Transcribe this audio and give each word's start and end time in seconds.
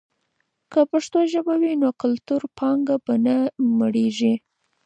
که 0.71 0.79
پښتو 0.91 1.19
ژبه 1.31 1.53
وي، 1.61 1.73
نو 1.81 1.89
کلتوري 2.01 2.47
پانګه 2.57 2.95
به 3.05 3.13
نه 3.25 3.37
مړېږي. 3.77 4.33